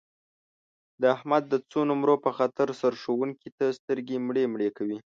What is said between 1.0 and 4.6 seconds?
د احمد د څو نمرو په خاطر سرښوونکي ته سترګې مړې